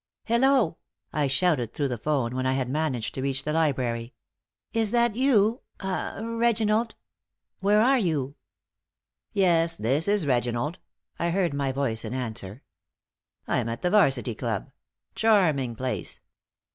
[0.25, 0.79] "Hello!"
[1.13, 4.15] I shouted through the 'phone, when I had managed to reach the library.
[4.73, 6.95] "Is that you ah Reginald?
[7.59, 8.33] Where are you?"
[9.31, 9.77] "Yes.
[9.77, 10.79] This is Reginald,"
[11.19, 12.63] I heard my voice in answer.
[13.47, 14.71] "I'm at the 'Varsity Club.
[15.13, 16.19] Charming place.